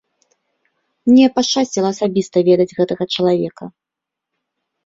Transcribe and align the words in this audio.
Мне 1.09 1.25
пашчасціла 1.35 1.87
асабіста 1.97 2.37
ведаць 2.49 2.69
гэтага 2.81 3.03
чалавека. 3.19 3.63